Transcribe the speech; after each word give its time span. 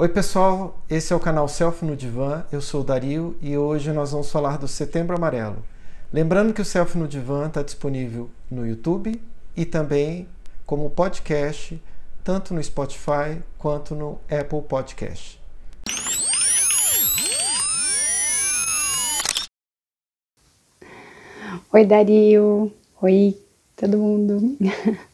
Oi 0.00 0.08
pessoal, 0.08 0.78
esse 0.88 1.12
é 1.12 1.16
o 1.16 1.18
canal 1.18 1.48
Selfie 1.48 1.84
no 1.84 1.96
Divã, 1.96 2.44
eu 2.52 2.60
sou 2.60 2.82
o 2.82 2.84
Dario 2.84 3.36
e 3.42 3.58
hoje 3.58 3.90
nós 3.92 4.12
vamos 4.12 4.30
falar 4.30 4.56
do 4.56 4.68
Setembro 4.68 5.16
Amarelo. 5.16 5.56
Lembrando 6.12 6.54
que 6.54 6.62
o 6.62 6.64
Selfie 6.64 7.00
no 7.00 7.08
Divã 7.08 7.48
está 7.48 7.64
disponível 7.64 8.30
no 8.48 8.64
YouTube 8.64 9.20
e 9.56 9.64
também 9.64 10.28
como 10.64 10.88
podcast, 10.88 11.82
tanto 12.22 12.54
no 12.54 12.62
Spotify 12.62 13.42
quanto 13.58 13.96
no 13.96 14.20
Apple 14.30 14.62
Podcast. 14.62 15.40
Oi 21.72 21.84
Dario, 21.84 22.72
oi 23.02 23.36
todo 23.74 23.98
mundo. 23.98 24.56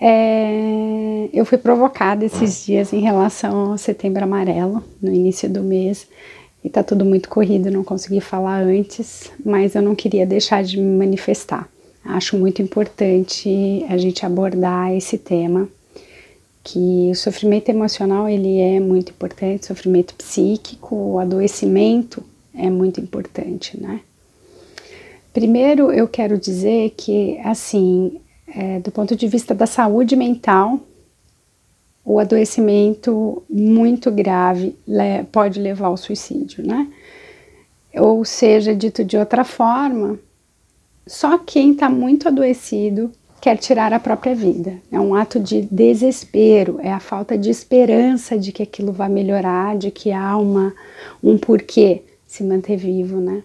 É, 0.00 1.28
eu 1.32 1.44
fui 1.44 1.58
provocada 1.58 2.24
esses 2.24 2.64
dias 2.64 2.92
em 2.92 3.00
relação 3.00 3.72
ao 3.72 3.78
Setembro 3.78 4.22
Amarelo, 4.22 4.82
no 5.02 5.12
início 5.12 5.50
do 5.50 5.62
mês, 5.62 6.06
e 6.64 6.70
tá 6.70 6.82
tudo 6.82 7.04
muito 7.04 7.28
corrido, 7.28 7.70
não 7.70 7.82
consegui 7.82 8.20
falar 8.20 8.62
antes, 8.62 9.30
mas 9.44 9.74
eu 9.74 9.82
não 9.82 9.94
queria 9.94 10.24
deixar 10.24 10.62
de 10.62 10.78
me 10.78 10.98
manifestar. 10.98 11.68
Acho 12.04 12.38
muito 12.38 12.62
importante 12.62 13.84
a 13.88 13.96
gente 13.96 14.24
abordar 14.24 14.94
esse 14.94 15.18
tema, 15.18 15.68
que 16.62 17.08
o 17.10 17.14
sofrimento 17.14 17.68
emocional 17.68 18.28
ele 18.28 18.60
é 18.60 18.78
muito 18.78 19.10
importante, 19.10 19.66
sofrimento 19.66 20.14
psíquico, 20.14 20.94
o 20.94 21.18
adoecimento 21.18 22.22
é 22.54 22.70
muito 22.70 23.00
importante, 23.00 23.80
né? 23.80 24.00
Primeiro 25.32 25.92
eu 25.92 26.08
quero 26.08 26.38
dizer 26.38 26.94
que 26.96 27.38
assim 27.44 28.20
é, 28.58 28.80
do 28.80 28.90
ponto 28.90 29.14
de 29.14 29.28
vista 29.28 29.54
da 29.54 29.66
saúde 29.66 30.16
mental, 30.16 30.80
o 32.04 32.18
adoecimento 32.18 33.40
muito 33.48 34.10
grave 34.10 34.76
le 34.84 35.22
pode 35.30 35.60
levar 35.60 35.86
ao 35.86 35.96
suicídio, 35.96 36.66
né? 36.66 36.88
Ou 37.94 38.24
seja, 38.24 38.74
dito 38.74 39.04
de 39.04 39.16
outra 39.16 39.44
forma, 39.44 40.18
só 41.06 41.38
quem 41.38 41.70
está 41.70 41.88
muito 41.88 42.26
adoecido 42.26 43.12
quer 43.40 43.56
tirar 43.56 43.92
a 43.92 44.00
própria 44.00 44.34
vida. 44.34 44.82
É 44.90 44.98
um 44.98 45.14
ato 45.14 45.38
de 45.38 45.62
desespero, 45.62 46.80
é 46.82 46.92
a 46.92 46.98
falta 46.98 47.38
de 47.38 47.50
esperança 47.50 48.36
de 48.36 48.50
que 48.50 48.64
aquilo 48.64 48.90
vai 48.90 49.08
melhorar, 49.08 49.76
de 49.76 49.92
que 49.92 50.10
há 50.10 50.36
uma, 50.36 50.74
um 51.22 51.38
porquê 51.38 52.02
se 52.26 52.42
manter 52.42 52.76
vivo, 52.76 53.20
né? 53.20 53.44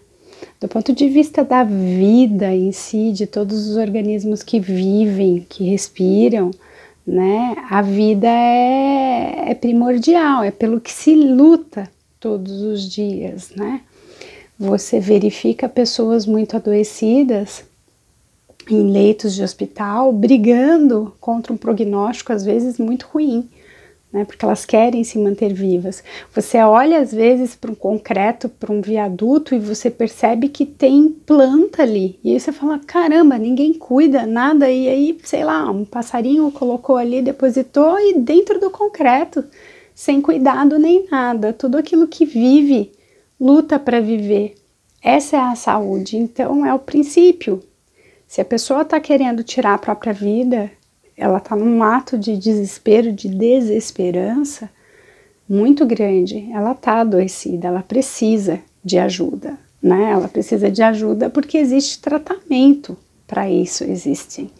Do 0.60 0.68
ponto 0.68 0.92
de 0.92 1.08
vista 1.08 1.44
da 1.44 1.64
vida 1.64 2.54
em 2.54 2.72
si, 2.72 3.12
de 3.12 3.26
todos 3.26 3.68
os 3.68 3.76
organismos 3.76 4.42
que 4.42 4.58
vivem, 4.58 5.44
que 5.48 5.64
respiram, 5.64 6.50
né? 7.06 7.56
A 7.68 7.82
vida 7.82 8.28
é, 8.28 9.50
é 9.50 9.54
primordial, 9.54 10.42
é 10.42 10.50
pelo 10.50 10.80
que 10.80 10.90
se 10.90 11.14
luta 11.14 11.90
todos 12.18 12.62
os 12.62 12.88
dias, 12.88 13.50
né? 13.54 13.82
Você 14.58 15.00
verifica 15.00 15.68
pessoas 15.68 16.24
muito 16.26 16.56
adoecidas 16.56 17.64
em 18.70 18.90
leitos 18.90 19.34
de 19.34 19.42
hospital 19.42 20.12
brigando 20.12 21.14
contra 21.20 21.52
um 21.52 21.56
prognóstico 21.56 22.32
às 22.32 22.44
vezes 22.44 22.78
muito 22.78 23.06
ruim 23.12 23.48
né? 24.14 24.24
Porque 24.24 24.44
elas 24.44 24.64
querem 24.64 25.02
se 25.02 25.18
manter 25.18 25.52
vivas. 25.52 26.04
Você 26.32 26.58
olha 26.58 27.00
às 27.00 27.12
vezes 27.12 27.56
para 27.56 27.72
um 27.72 27.74
concreto, 27.74 28.48
para 28.48 28.72
um 28.72 28.80
viaduto 28.80 29.56
e 29.56 29.58
você 29.58 29.90
percebe 29.90 30.48
que 30.48 30.64
tem 30.64 31.08
planta 31.08 31.82
ali. 31.82 32.16
E 32.22 32.32
aí 32.32 32.38
você 32.38 32.52
fala: 32.52 32.78
caramba, 32.78 33.36
ninguém 33.36 33.74
cuida, 33.74 34.24
nada. 34.24 34.70
E 34.70 34.88
aí, 34.88 35.18
sei 35.24 35.44
lá, 35.44 35.68
um 35.68 35.84
passarinho 35.84 36.48
colocou 36.52 36.96
ali, 36.96 37.20
depositou 37.20 37.98
e 37.98 38.14
dentro 38.20 38.60
do 38.60 38.70
concreto, 38.70 39.44
sem 39.92 40.20
cuidado 40.20 40.78
nem 40.78 41.08
nada. 41.10 41.52
Tudo 41.52 41.76
aquilo 41.76 42.06
que 42.06 42.24
vive 42.24 42.92
luta 43.40 43.80
para 43.80 44.00
viver. 44.00 44.54
Essa 45.02 45.36
é 45.36 45.40
a 45.40 45.56
saúde. 45.56 46.16
Então 46.16 46.64
é 46.64 46.72
o 46.72 46.78
princípio. 46.78 47.60
Se 48.28 48.40
a 48.40 48.44
pessoa 48.44 48.82
está 48.82 49.00
querendo 49.00 49.42
tirar 49.42 49.74
a 49.74 49.78
própria 49.78 50.12
vida, 50.12 50.70
ela 51.16 51.38
está 51.38 51.54
num 51.54 51.82
ato 51.82 52.18
de 52.18 52.36
desespero, 52.36 53.12
de 53.12 53.28
desesperança 53.28 54.68
muito 55.48 55.86
grande. 55.86 56.48
Ela 56.52 56.72
está 56.72 57.00
adoecida, 57.00 57.68
ela 57.68 57.82
precisa 57.82 58.60
de 58.84 58.98
ajuda, 58.98 59.58
né? 59.82 60.10
Ela 60.10 60.28
precisa 60.28 60.70
de 60.70 60.82
ajuda 60.82 61.30
porque 61.30 61.58
existe 61.58 62.00
tratamento 62.00 62.96
para 63.26 63.48
isso, 63.48 63.84
existem 63.84 64.50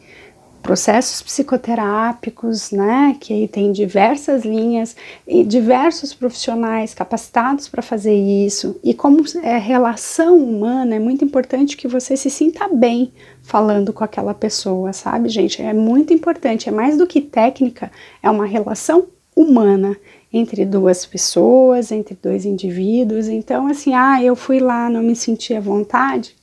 processos 0.65 1.21
psicoterápicos, 1.21 2.71
né, 2.71 3.15
que 3.21 3.35
aí 3.35 3.47
tem 3.47 3.71
diversas 3.71 4.47
linhas 4.47 4.97
e 5.29 5.45
diversos 5.45 6.15
profissionais 6.15 6.95
capacitados 6.95 7.69
para 7.69 7.83
fazer 7.83 8.15
isso. 8.15 8.81
E 8.83 8.95
como 8.95 9.23
é 9.43 9.59
relação 9.59 10.39
humana, 10.39 10.95
é 10.95 10.99
muito 10.99 11.23
importante 11.23 11.77
que 11.77 11.87
você 11.87 12.17
se 12.17 12.31
sinta 12.31 12.67
bem 12.67 13.13
falando 13.43 13.93
com 13.93 14.03
aquela 14.03 14.33
pessoa, 14.33 14.95
sabe, 14.95 15.29
gente? 15.29 15.61
É 15.61 15.75
muito 15.75 16.15
importante, 16.15 16.67
é 16.67 16.73
mais 16.73 16.97
do 16.97 17.07
que 17.07 17.21
técnica, 17.21 17.93
é 18.23 18.31
uma 18.31 18.47
relação 18.47 19.09
humana 19.37 19.95
entre 20.33 20.65
duas 20.65 21.05
pessoas, 21.05 21.93
entre 21.93 22.17
dois 22.23 22.47
indivíduos. 22.47 23.29
Então, 23.29 23.67
assim, 23.67 23.93
ah, 23.93 24.23
eu 24.23 24.35
fui 24.35 24.61
lá, 24.61 24.89
não 24.89 25.03
me 25.03 25.15
senti 25.15 25.53
à 25.53 25.61
vontade, 25.61 26.35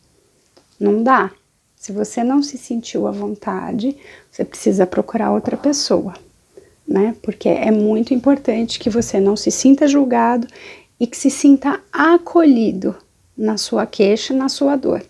não 0.80 1.02
dá 1.02 1.32
se 1.82 1.92
você 1.92 2.24
não 2.24 2.44
se 2.44 2.60
sentiu 2.60 3.08
à 3.08 3.12
vontade, 3.12 3.98
você 4.30 4.46
precisa 4.46 4.86
procurar 4.86 5.32
outra 5.32 5.58
pessoa, 5.58 6.14
né? 6.88 7.16
Porque 7.24 7.50
é 7.50 7.72
muito 7.72 8.14
importante 8.14 8.78
que 8.78 8.88
você 8.88 9.20
não 9.20 9.36
se 9.36 9.50
sinta 9.50 9.88
julgado 9.88 10.46
e 11.00 11.08
que 11.08 11.18
se 11.18 11.32
sinta 11.32 11.82
acolhido 11.92 12.96
na 13.36 13.58
sua 13.58 13.88
queixa, 13.88 14.32
na 14.32 14.48
sua 14.48 14.76
dor, 14.76 15.04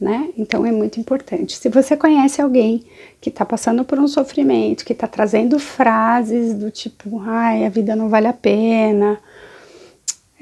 né? 0.00 0.30
Então 0.36 0.66
é 0.66 0.72
muito 0.72 0.98
importante. 0.98 1.56
Se 1.56 1.68
você 1.68 1.96
conhece 1.96 2.42
alguém 2.42 2.82
que 3.20 3.28
está 3.28 3.44
passando 3.44 3.84
por 3.84 4.00
um 4.00 4.08
sofrimento, 4.08 4.84
que 4.84 4.92
está 4.92 5.06
trazendo 5.06 5.56
frases 5.60 6.52
do 6.52 6.68
tipo, 6.68 7.20
ai, 7.20 7.64
a 7.64 7.68
vida 7.68 7.94
não 7.94 8.08
vale 8.08 8.26
a 8.26 8.32
pena, 8.32 9.20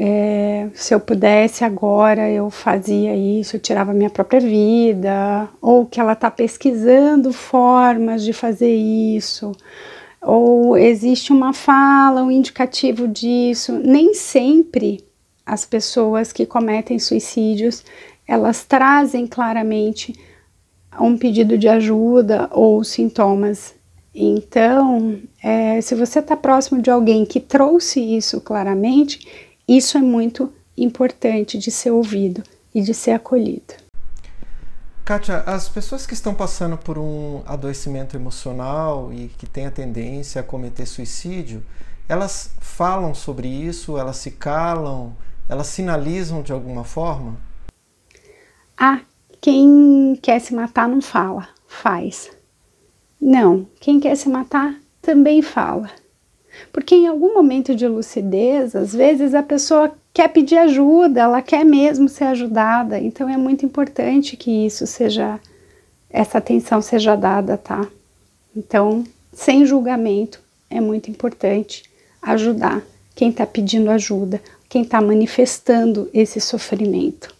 é, 0.03 0.71
se 0.72 0.94
eu 0.94 0.99
pudesse 0.99 1.62
agora 1.62 2.31
eu 2.31 2.49
fazia 2.49 3.15
isso, 3.15 3.56
eu 3.56 3.61
tirava 3.61 3.93
minha 3.93 4.09
própria 4.09 4.41
vida, 4.41 5.47
ou 5.61 5.84
que 5.84 6.00
ela 6.00 6.15
está 6.15 6.31
pesquisando 6.31 7.34
formas 7.34 8.25
de 8.25 8.33
fazer 8.33 8.75
isso, 8.75 9.53
ou 10.22 10.75
existe 10.75 11.33
uma 11.33 11.53
fala, 11.53 12.22
um 12.22 12.31
indicativo 12.31 13.06
disso. 13.06 13.78
Nem 13.78 14.15
sempre 14.15 15.05
as 15.44 15.66
pessoas 15.66 16.32
que 16.32 16.47
cometem 16.47 16.99
suicídios 16.99 17.84
elas 18.27 18.65
trazem 18.65 19.27
claramente 19.27 20.15
um 20.99 21.19
pedido 21.19 21.59
de 21.59 21.69
ajuda 21.69 22.49
ou 22.53 22.84
sintomas. 22.84 23.75
Então, 24.15 25.21
é, 25.43 25.81
se 25.81 25.97
você 25.97 26.21
está 26.21 26.37
próximo 26.37 26.81
de 26.81 26.91
alguém 26.91 27.27
que 27.27 27.41
trouxe 27.41 28.00
isso 28.00 28.41
claramente, 28.41 29.50
isso 29.76 29.97
é 29.97 30.00
muito 30.00 30.53
importante 30.76 31.56
de 31.56 31.70
ser 31.70 31.92
ouvido 31.92 32.42
e 32.75 32.82
de 32.82 32.92
ser 32.92 33.12
acolhido. 33.12 33.75
Kátia, 35.04 35.38
as 35.47 35.69
pessoas 35.69 36.06
que 36.06 36.14
estão 36.14 36.34
passando 36.34 36.76
por 36.76 36.98
um 36.98 37.42
adoecimento 37.47 38.16
emocional 38.16 39.12
e 39.12 39.28
que 39.28 39.47
têm 39.47 39.66
a 39.66 39.70
tendência 39.70 40.41
a 40.41 40.44
cometer 40.44 40.86
suicídio, 40.86 41.62
elas 42.08 42.50
falam 42.58 43.14
sobre 43.14 43.47
isso, 43.47 43.97
elas 43.97 44.16
se 44.16 44.32
calam, 44.32 45.14
elas 45.48 45.69
sinalizam 45.69 46.42
de 46.42 46.52
alguma 46.52 46.82
forma? 46.82 47.37
Ah, 48.76 49.00
quem 49.41 50.19
quer 50.20 50.41
se 50.41 50.52
matar 50.52 50.88
não 50.88 51.00
fala, 51.00 51.48
faz. 51.69 52.31
Não, 53.20 53.69
quem 53.81 54.00
quer 54.00 54.16
se 54.16 54.28
matar 54.28 54.75
também 55.00 55.42
fala. 55.42 55.91
Porque 56.72 56.94
em 56.94 57.06
algum 57.06 57.34
momento 57.34 57.75
de 57.75 57.87
lucidez, 57.87 58.75
às 58.75 58.94
vezes 58.94 59.35
a 59.35 59.43
pessoa 59.43 59.93
quer 60.12 60.29
pedir 60.29 60.56
ajuda, 60.56 61.20
ela 61.20 61.43
quer 61.43 61.64
mesmo 61.64 62.08
ser 62.08 62.25
ajudada. 62.25 62.99
Então 62.99 63.29
é 63.29 63.37
muito 63.37 63.64
importante 63.64 64.37
que 64.37 64.67
isso 64.67 64.87
seja, 64.87 65.38
essa 66.08 66.38
atenção 66.38 66.81
seja 66.82 67.17
dada, 67.17 67.56
tá? 67.56 67.87
Então, 68.56 69.05
sem 69.32 69.64
julgamento, 69.64 70.40
é 70.69 70.81
muito 70.81 71.11
importante 71.11 71.85
ajudar 72.23 72.82
quem 73.14 73.31
está 73.31 73.46
pedindo 73.46 73.90
ajuda, 73.90 74.40
quem 74.69 74.82
está 74.82 75.00
manifestando 75.00 76.08
esse 76.12 76.40
sofrimento. 76.40 77.35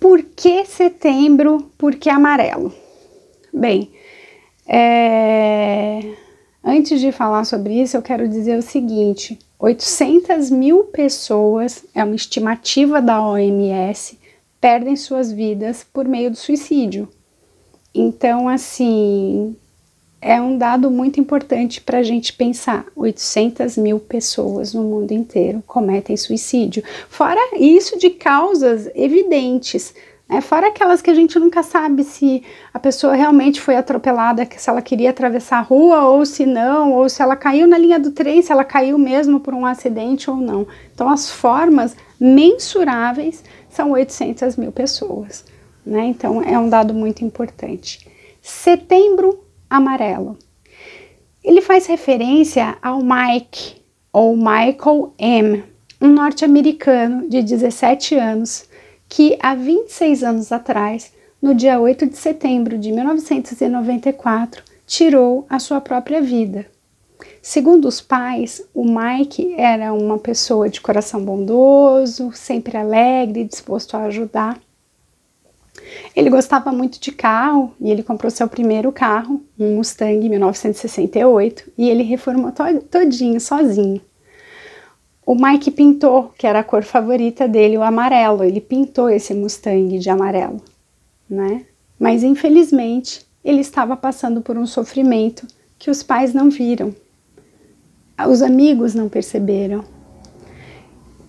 Por 0.00 0.22
que 0.22 0.64
setembro? 0.64 1.70
Por 1.76 1.96
que 1.96 2.08
amarelo? 2.08 2.72
Bem, 3.52 3.90
é 4.66 6.27
Antes 6.70 7.00
de 7.00 7.10
falar 7.10 7.44
sobre 7.44 7.80
isso, 7.80 7.96
eu 7.96 8.02
quero 8.02 8.28
dizer 8.28 8.58
o 8.58 8.62
seguinte: 8.62 9.38
800 9.58 10.50
mil 10.50 10.84
pessoas, 10.84 11.82
é 11.94 12.04
uma 12.04 12.14
estimativa 12.14 13.00
da 13.00 13.26
OMS, 13.26 14.18
perdem 14.60 14.94
suas 14.94 15.32
vidas 15.32 15.82
por 15.90 16.06
meio 16.06 16.30
do 16.30 16.36
suicídio. 16.36 17.08
Então, 17.94 18.50
assim, 18.50 19.56
é 20.20 20.38
um 20.42 20.58
dado 20.58 20.90
muito 20.90 21.18
importante 21.18 21.80
para 21.80 22.00
a 22.00 22.02
gente 22.02 22.34
pensar. 22.34 22.84
800 22.94 23.78
mil 23.78 23.98
pessoas 23.98 24.74
no 24.74 24.82
mundo 24.82 25.12
inteiro 25.12 25.64
cometem 25.66 26.18
suicídio. 26.18 26.84
Fora 27.08 27.40
isso 27.58 27.98
de 27.98 28.10
causas 28.10 28.90
evidentes, 28.94 29.94
né? 30.28 30.40
fora 30.40 30.68
aquelas 30.68 31.00
que 31.00 31.10
a 31.10 31.14
gente 31.14 31.38
nunca 31.38 31.62
sabe 31.62 32.04
se 32.04 32.42
a 32.72 32.78
pessoa 32.78 33.14
realmente 33.14 33.60
foi 33.60 33.76
atropelada, 33.76 34.46
se 34.56 34.68
ela 34.68 34.82
queria 34.82 35.10
atravessar 35.10 35.58
a 35.58 35.62
rua 35.62 36.04
ou 36.04 36.26
se 36.26 36.44
não, 36.44 36.92
ou 36.92 37.08
se 37.08 37.22
ela 37.22 37.34
caiu 37.34 37.66
na 37.66 37.78
linha 37.78 37.98
do 37.98 38.10
trem, 38.10 38.42
se 38.42 38.52
ela 38.52 38.64
caiu 38.64 38.98
mesmo 38.98 39.40
por 39.40 39.54
um 39.54 39.64
acidente 39.64 40.30
ou 40.30 40.36
não. 40.36 40.66
Então, 40.94 41.08
as 41.08 41.30
formas 41.30 41.96
mensuráveis 42.20 43.42
são 43.70 43.92
800 43.92 44.56
mil 44.56 44.72
pessoas. 44.72 45.44
Né? 45.84 46.06
Então, 46.06 46.42
é 46.42 46.58
um 46.58 46.68
dado 46.68 46.92
muito 46.92 47.24
importante. 47.24 48.06
Setembro 48.42 49.42
amarelo. 49.70 50.36
Ele 51.42 51.62
faz 51.62 51.86
referência 51.86 52.76
ao 52.82 53.00
Mike, 53.02 53.76
ou 54.12 54.36
Michael 54.36 55.14
M., 55.18 55.64
um 56.00 56.08
norte-americano 56.08 57.28
de 57.28 57.42
17 57.42 58.14
anos, 58.14 58.67
que 59.08 59.38
há 59.40 59.54
26 59.54 60.22
anos 60.22 60.52
atrás, 60.52 61.12
no 61.40 61.54
dia 61.54 61.80
8 61.80 62.06
de 62.06 62.16
setembro 62.16 62.76
de 62.76 62.92
1994, 62.92 64.62
tirou 64.86 65.46
a 65.48 65.58
sua 65.58 65.80
própria 65.80 66.20
vida. 66.20 66.66
Segundo 67.40 67.88
os 67.88 68.00
pais, 68.00 68.62
o 68.74 68.84
Mike 68.84 69.54
era 69.56 69.92
uma 69.92 70.18
pessoa 70.18 70.68
de 70.68 70.80
coração 70.80 71.24
bondoso, 71.24 72.30
sempre 72.32 72.76
alegre, 72.76 73.44
disposto 73.44 73.96
a 73.96 74.04
ajudar. 74.04 74.60
Ele 76.14 76.28
gostava 76.28 76.70
muito 76.72 77.00
de 77.00 77.12
carro 77.12 77.72
e 77.80 77.90
ele 77.90 78.02
comprou 78.02 78.30
seu 78.30 78.48
primeiro 78.48 78.92
carro, 78.92 79.42
um 79.58 79.76
Mustang 79.76 80.26
em 80.26 80.28
1968, 80.28 81.72
e 81.78 81.88
ele 81.88 82.02
reformou 82.02 82.52
to 82.52 82.62
todinho, 82.90 83.40
sozinho. 83.40 84.00
O 85.28 85.34
Mike 85.34 85.70
pintou, 85.70 86.32
que 86.38 86.46
era 86.46 86.60
a 86.60 86.64
cor 86.64 86.82
favorita 86.82 87.46
dele, 87.46 87.76
o 87.76 87.82
amarelo. 87.82 88.42
Ele 88.42 88.62
pintou 88.62 89.10
esse 89.10 89.34
Mustang 89.34 89.98
de 89.98 90.08
amarelo, 90.08 90.62
né? 91.28 91.66
Mas 92.00 92.22
infelizmente 92.22 93.26
ele 93.44 93.60
estava 93.60 93.94
passando 93.94 94.40
por 94.40 94.56
um 94.56 94.64
sofrimento 94.64 95.46
que 95.78 95.90
os 95.90 96.02
pais 96.02 96.32
não 96.32 96.48
viram. 96.48 96.94
Os 98.26 98.40
amigos 98.40 98.94
não 98.94 99.10
perceberam, 99.10 99.84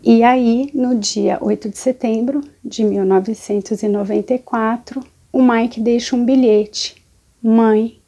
e 0.01 0.23
aí, 0.23 0.71
no 0.73 0.95
dia 0.95 1.37
8 1.41 1.67
de 1.67 1.77
setembro 1.77 2.39
de 2.63 2.85
1994, 2.85 5.01
o 5.33 5.43
Mike 5.43 5.81
deixa 5.81 6.15
um 6.15 6.23
bilhete: 6.23 7.05
Mãe, 7.43 7.99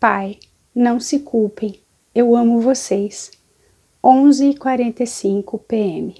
pai, 0.00 0.38
não 0.74 0.98
se 0.98 1.20
culpem, 1.20 1.78
eu 2.12 2.34
amo 2.34 2.60
vocês. 2.60 3.30
11h45 4.06 5.58
pm. 5.66 6.14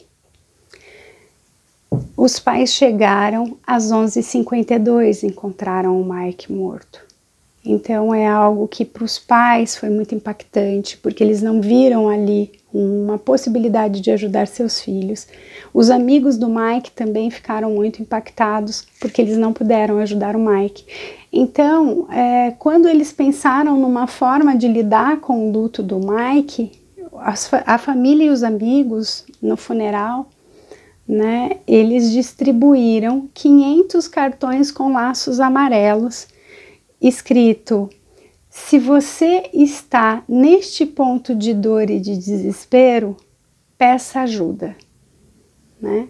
Os 2.17 2.41
pais 2.41 2.73
chegaram 2.73 3.57
às 3.65 3.93
11h52 3.93 5.23
encontraram 5.23 6.01
o 6.01 6.05
Mike 6.05 6.53
morto. 6.53 7.07
Então 7.65 8.13
é 8.13 8.27
algo 8.27 8.67
que 8.67 8.85
para 8.85 9.05
os 9.05 9.21
pais 9.21 9.77
foi 9.77 9.89
muito 9.89 10.17
impactante, 10.17 10.97
porque 10.97 11.23
eles 11.23 11.41
não 11.43 11.61
viram 11.61 12.09
ali 12.09 12.51
uma 12.75 13.19
possibilidade 13.19 14.01
de 14.01 14.11
ajudar 14.11 14.49
seus 14.49 14.81
filhos. 14.81 15.29
Os 15.73 15.89
amigos 15.89 16.37
do 16.37 16.49
Mike 16.49 16.91
também 16.91 17.31
ficaram 17.31 17.71
muito 17.71 18.03
impactados, 18.03 18.85
porque 19.01 19.23
eles 19.23 19.39
não 19.39 19.53
puderam 19.53 19.99
ajudar 19.99 20.35
o 20.35 20.41
Mike. 20.41 20.85
Então, 21.33 22.09
é, 22.11 22.51
quando 22.59 22.89
eles 22.89 23.13
pensaram 23.13 23.79
numa 23.79 24.09
forma 24.09 24.57
de 24.57 24.67
lidar 24.67 25.21
com 25.21 25.49
o 25.49 25.53
luto 25.53 25.85
do 25.85 26.01
Mike, 26.01 26.86
a 27.21 27.79
família 27.79 28.27
e 28.27 28.31
os 28.31 28.43
amigos 28.43 29.25
no 29.41 29.57
funeral, 29.57 30.29
né, 31.07 31.59
eles 31.67 32.11
distribuíram 32.11 33.29
500 33.33 34.09
cartões 34.09 34.71
com 34.71 34.93
laços 34.93 35.39
amarelos 35.41 36.29
escrito: 37.01 37.89
Se 38.51 38.79
você 38.79 39.49
está 39.53 40.25
neste 40.29 40.85
ponto 40.85 41.35
de 41.35 41.55
dor 41.55 41.91
e 41.91 42.01
de 42.01 42.17
desespero, 42.17 43.17
peça 43.79 44.21
ajuda, 44.21 44.77
né? 45.81 46.09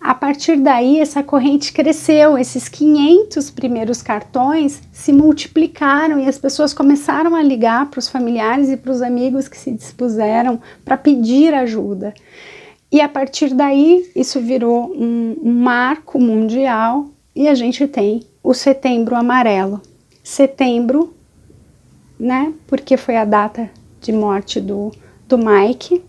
A 0.00 0.14
partir 0.14 0.56
daí, 0.56 1.00
essa 1.00 1.22
corrente 1.22 1.72
cresceu, 1.72 2.38
esses 2.38 2.68
500 2.68 3.50
primeiros 3.50 4.02
cartões 4.02 4.80
se 4.92 5.12
multiplicaram 5.12 6.20
e 6.20 6.28
as 6.28 6.38
pessoas 6.38 6.72
começaram 6.72 7.34
a 7.34 7.42
ligar 7.42 7.90
para 7.90 7.98
os 7.98 8.08
familiares 8.08 8.68
e 8.68 8.76
para 8.76 8.92
os 8.92 9.02
amigos 9.02 9.48
que 9.48 9.56
se 9.56 9.72
dispuseram 9.72 10.60
para 10.84 10.96
pedir 10.96 11.52
ajuda. 11.54 12.14
E 12.90 13.00
a 13.00 13.08
partir 13.08 13.52
daí, 13.52 14.10
isso 14.14 14.40
virou 14.40 14.92
um, 14.94 15.36
um 15.42 15.52
marco 15.52 16.20
mundial 16.20 17.08
e 17.34 17.48
a 17.48 17.54
gente 17.54 17.86
tem 17.88 18.22
o 18.42 18.54
Setembro 18.54 19.16
Amarelo, 19.16 19.82
setembro, 20.22 21.14
né? 22.18 22.52
Porque 22.66 22.96
foi 22.96 23.16
a 23.16 23.24
data 23.24 23.68
de 24.00 24.12
morte 24.12 24.60
do, 24.60 24.92
do 25.28 25.36
Mike, 25.36 26.02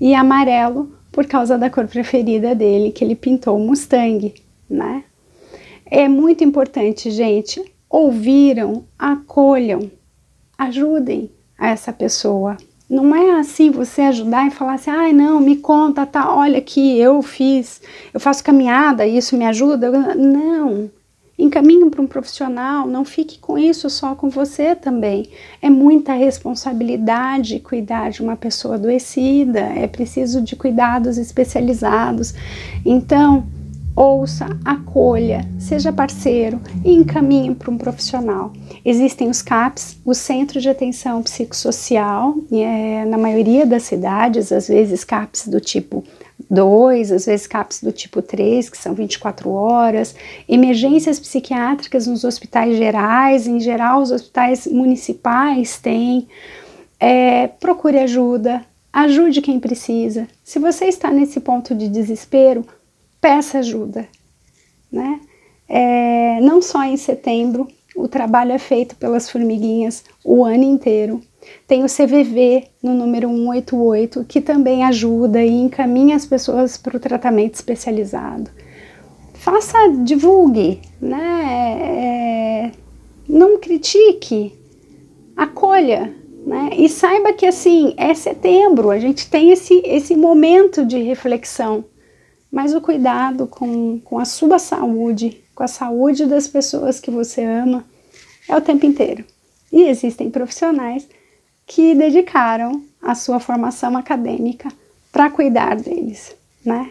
e 0.00 0.14
amarelo 0.14 0.92
por 1.14 1.26
causa 1.26 1.56
da 1.56 1.70
cor 1.70 1.86
preferida 1.86 2.56
dele, 2.56 2.90
que 2.90 3.04
ele 3.04 3.14
pintou 3.14 3.56
o 3.56 3.60
Mustang, 3.60 4.34
né? 4.68 5.04
É 5.86 6.08
muito 6.08 6.42
importante, 6.42 7.08
gente. 7.08 7.62
Ouviram, 7.88 8.84
acolham, 8.98 9.88
ajudem 10.58 11.30
essa 11.56 11.92
pessoa. 11.92 12.56
Não 12.90 13.14
é 13.14 13.38
assim 13.38 13.70
você 13.70 14.02
ajudar 14.02 14.48
e 14.48 14.50
falar 14.50 14.74
assim, 14.74 14.90
ai 14.90 15.10
ah, 15.10 15.14
não, 15.14 15.40
me 15.40 15.56
conta, 15.56 16.04
tá, 16.04 16.34
olha 16.34 16.58
aqui, 16.58 16.98
eu 16.98 17.22
fiz, 17.22 17.80
eu 18.12 18.18
faço 18.18 18.42
caminhada, 18.42 19.06
isso 19.06 19.36
me 19.36 19.46
ajuda. 19.46 19.92
Não, 20.16 20.90
encaminhe 21.38 21.88
para 21.90 22.00
um 22.00 22.06
profissional, 22.06 22.86
não 22.86 23.04
fique 23.04 23.38
com 23.38 23.58
isso 23.58 23.90
só 23.90 24.14
com 24.14 24.28
você 24.28 24.74
também. 24.74 25.28
É 25.60 25.68
muita 25.68 26.12
responsabilidade 26.12 27.60
cuidar 27.60 28.10
de 28.10 28.22
uma 28.22 28.36
pessoa 28.36 28.76
adoecida, 28.76 29.60
é 29.60 29.86
preciso 29.86 30.40
de 30.40 30.54
cuidados 30.56 31.18
especializados. 31.18 32.34
Então, 32.84 33.44
ouça, 33.96 34.46
acolha, 34.64 35.48
seja 35.58 35.92
parceiro 35.92 36.60
e 36.84 36.92
encaminhe 36.92 37.54
para 37.54 37.70
um 37.70 37.78
profissional. 37.78 38.52
Existem 38.84 39.28
os 39.28 39.40
CAPs, 39.40 39.96
o 40.04 40.14
Centro 40.14 40.60
de 40.60 40.68
Atenção 40.68 41.22
Psicossocial, 41.22 42.34
é, 42.52 43.04
na 43.04 43.16
maioria 43.16 43.64
das 43.64 43.84
cidades, 43.84 44.50
às 44.50 44.68
vezes 44.68 45.04
CAPs 45.04 45.46
do 45.46 45.60
tipo 45.60 46.04
2, 46.50 47.12
às 47.12 47.26
vezes 47.26 47.46
CAPs 47.46 47.82
do 47.82 47.92
tipo 47.92 48.20
3, 48.20 48.68
que 48.68 48.76
são 48.78 48.94
24 48.94 49.50
horas, 49.50 50.14
emergências 50.48 51.18
psiquiátricas 51.18 52.06
nos 52.06 52.24
hospitais 52.24 52.76
gerais, 52.76 53.46
em 53.46 53.60
geral 53.60 54.02
os 54.02 54.10
hospitais 54.10 54.66
municipais 54.66 55.78
têm. 55.78 56.28
É, 56.98 57.48
procure 57.48 57.98
ajuda, 57.98 58.64
ajude 58.92 59.40
quem 59.40 59.58
precisa. 59.60 60.26
Se 60.42 60.58
você 60.58 60.86
está 60.86 61.10
nesse 61.10 61.40
ponto 61.40 61.74
de 61.74 61.88
desespero, 61.88 62.64
peça 63.20 63.58
ajuda. 63.58 64.06
Né? 64.90 65.20
É, 65.68 66.40
não 66.40 66.60
só 66.62 66.84
em 66.84 66.96
setembro, 66.96 67.68
o 67.96 68.08
trabalho 68.08 68.52
é 68.52 68.58
feito 68.58 68.96
pelas 68.96 69.30
formiguinhas 69.30 70.04
o 70.24 70.44
ano 70.44 70.64
inteiro. 70.64 71.22
Tem 71.66 71.82
o 71.82 71.86
CVV 71.86 72.64
no 72.82 72.94
número 72.94 73.28
188, 73.28 74.24
que 74.24 74.40
também 74.40 74.84
ajuda 74.84 75.42
e 75.42 75.50
encaminha 75.50 76.16
as 76.16 76.26
pessoas 76.26 76.76
para 76.76 76.96
o 76.96 77.00
tratamento 77.00 77.54
especializado. 77.54 78.50
Faça, 79.34 79.88
divulgue, 80.04 80.80
né? 81.00 81.78
É, 81.80 82.72
não 83.28 83.58
critique, 83.58 84.52
acolha, 85.36 86.14
né? 86.46 86.70
E 86.76 86.88
saiba 86.88 87.32
que 87.32 87.46
assim 87.46 87.94
é 87.96 88.14
setembro, 88.14 88.90
a 88.90 88.98
gente 88.98 89.28
tem 89.28 89.50
esse, 89.50 89.82
esse 89.84 90.14
momento 90.14 90.84
de 90.84 91.02
reflexão, 91.02 91.84
mas 92.50 92.74
o 92.74 92.80
cuidado 92.80 93.46
com, 93.46 93.98
com 94.00 94.18
a 94.18 94.24
sua 94.24 94.58
saúde, 94.58 95.42
com 95.54 95.62
a 95.62 95.68
saúde 95.68 96.26
das 96.26 96.46
pessoas 96.46 97.00
que 97.00 97.10
você 97.10 97.42
ama, 97.42 97.84
é 98.48 98.56
o 98.56 98.60
tempo 98.60 98.84
inteiro. 98.84 99.24
E 99.72 99.82
existem 99.82 100.30
profissionais 100.30 101.08
que 101.66 101.94
dedicaram 101.94 102.82
a 103.02 103.14
sua 103.14 103.40
formação 103.40 103.96
acadêmica 103.96 104.68
para 105.12 105.30
cuidar 105.30 105.76
deles, 105.76 106.34
né? 106.64 106.90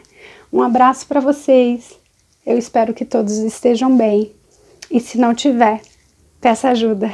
Um 0.51 0.61
abraço 0.61 1.07
para 1.07 1.19
vocês. 1.19 1.97
Eu 2.45 2.57
espero 2.57 2.93
que 2.93 3.05
todos 3.05 3.37
estejam 3.37 3.95
bem. 3.95 4.31
E 4.89 4.99
se 4.99 5.17
não 5.17 5.33
tiver, 5.33 5.81
peça 6.39 6.69
ajuda. 6.69 7.11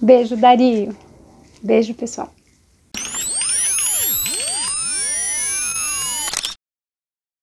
Beijo, 0.00 0.36
Dario. 0.36 0.96
Beijo, 1.62 1.94
pessoal. 1.94 2.35